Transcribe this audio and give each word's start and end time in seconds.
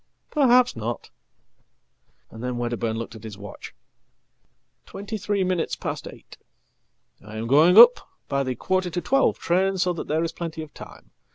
"Perhaps 0.31 0.75
not." 0.75 1.11
And 2.31 2.43
then 2.43 2.57
Wedderburn 2.57 2.97
looked 2.97 3.13
at 3.13 3.23
his 3.23 3.37
watch. 3.37 3.75
"Twenty 4.87 5.15
threeminutes 5.15 5.79
past 5.79 6.07
eight. 6.07 6.39
I 7.23 7.35
am 7.37 7.45
going 7.45 7.77
up 7.77 8.09
by 8.27 8.41
the 8.41 8.55
quarter 8.55 8.89
to 8.89 8.99
twelve 9.01 9.37
train, 9.37 9.77
so 9.77 9.93
thatthere 9.93 10.25
is 10.25 10.31
plenty 10.31 10.63
of 10.63 10.73
time. 10.73 11.11